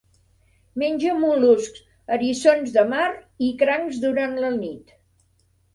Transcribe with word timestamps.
Menja 0.83 1.17
mol·luscs, 1.23 1.83
eriçons 2.17 2.75
de 2.79 2.87
mar 2.95 3.07
i 3.51 3.55
crancs 3.61 4.05
durant 4.09 4.37
la 4.47 4.55
nit. 4.61 5.01